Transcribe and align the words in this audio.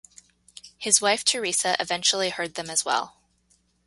His 0.79 0.99
wife 0.99 1.23
Theresa 1.23 1.75
eventually 1.79 2.31
heard 2.31 2.55
them 2.55 2.71
as 2.71 2.83
well. 2.83 3.17